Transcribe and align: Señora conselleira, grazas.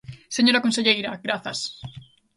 Señora 0.37 0.63
conselleira, 0.65 1.11
grazas. 1.25 1.59